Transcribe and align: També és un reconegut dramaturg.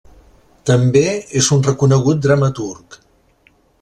També 0.69 1.03
és 1.41 1.49
un 1.57 1.61
reconegut 1.67 2.25
dramaturg. 2.27 2.99